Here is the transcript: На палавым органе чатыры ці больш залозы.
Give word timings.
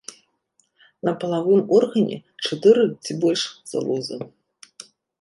На 1.09 1.13
палавым 1.25 1.61
органе 1.77 2.17
чатыры 2.47 2.83
ці 3.03 3.21
больш 3.27 3.41
залозы. 3.77 4.17